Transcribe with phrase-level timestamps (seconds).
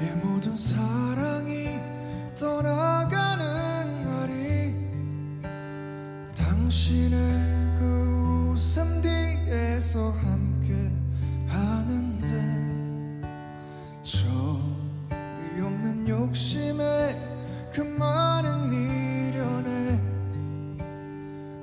[0.00, 1.76] 이 모든 사랑이
[2.38, 4.72] 떠나가는 날이
[6.36, 7.18] 당신의
[7.78, 10.92] 그 웃음 뒤에서 함께
[11.48, 12.28] 하는데
[14.02, 17.16] 저이 없는 욕심에
[17.72, 19.98] 그 많은 미련에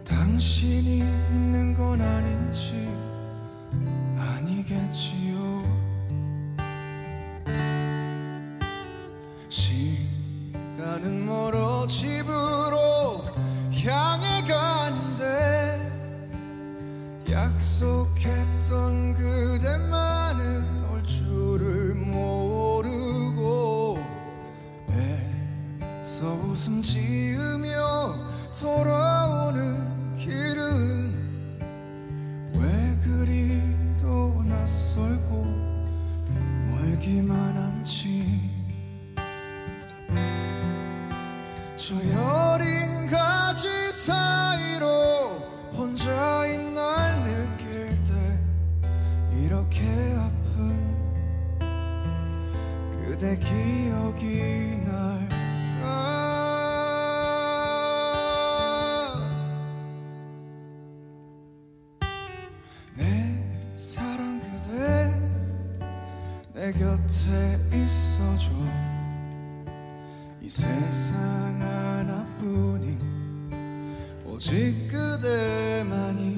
[0.03, 2.89] 당신이 있는 건 아닌지
[4.17, 5.34] 아니겠지요
[11.05, 13.21] 시간은 멀어 집으로
[13.85, 15.91] 향해 가는데
[17.29, 23.99] 약속했던 그대만은 올 줄을 모르고
[24.89, 28.15] 애써 웃음 지으며
[28.59, 31.59] 돌아오는 길은
[32.55, 35.45] 왜 그리도 낯설고
[36.71, 38.14] 멀기만 한지
[41.87, 44.87] 저 여린 가지 사이로
[45.77, 48.11] 혼자인 날 느낄 때
[49.39, 49.83] 이렇게
[50.17, 50.81] 아픈
[52.89, 55.35] 그대 기억이 날까?
[62.95, 65.13] 내 사랑 그대
[66.55, 68.49] 내 곁에 있어줘.
[70.41, 71.44] 이 세상
[74.35, 76.35] 오직 그대만이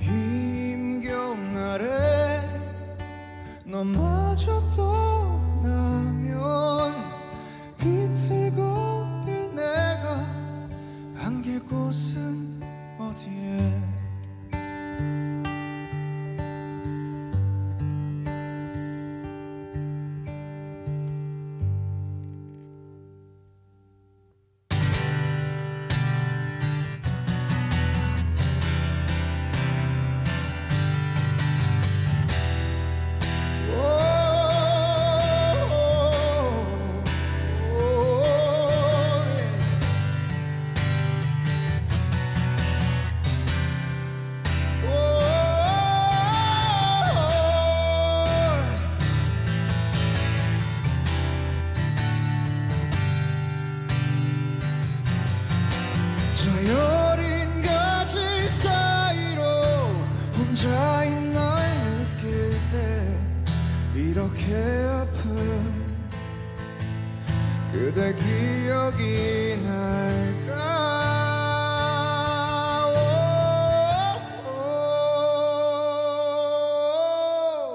[0.00, 2.40] 힘겨운 날에
[3.66, 6.24] 너마저 떠나면
[7.76, 10.26] 비틀거릴 내가
[11.18, 12.62] 안길 곳은
[12.98, 13.97] 어디에
[68.16, 70.52] 기억이 날까?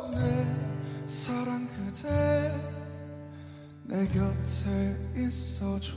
[0.03, 0.47] 오, 내
[1.05, 2.51] 사랑 그대
[3.83, 5.95] 내 곁에 있어줘.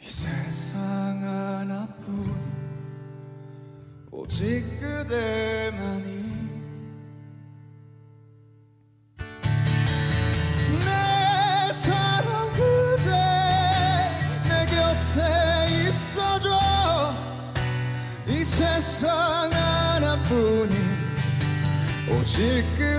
[0.00, 0.76] 이 세상
[1.22, 2.34] 하나뿐
[4.10, 5.55] 오직 그대
[18.96, 20.74] 세상 하나뿐인
[22.08, 22.95] 오직 그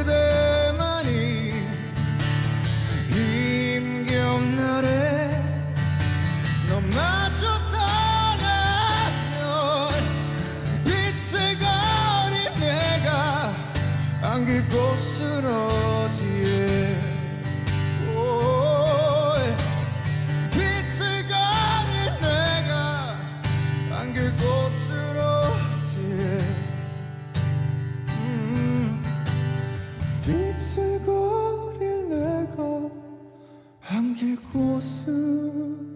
[35.17, 35.87] 곳은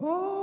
[0.00, 0.35] 어디에